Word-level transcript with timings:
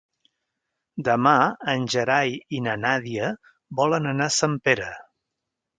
Demà 1.07 1.33
en 1.75 1.85
Gerai 1.97 2.33
i 2.61 2.65
na 2.69 2.75
Nàdia 2.87 3.31
volen 3.83 4.13
anar 4.15 4.31
a 4.33 4.37
Sempere. 4.43 4.91